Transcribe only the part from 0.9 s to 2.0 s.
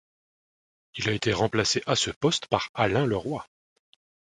Il a été remplacé à